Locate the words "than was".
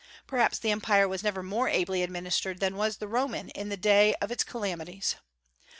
2.59-2.97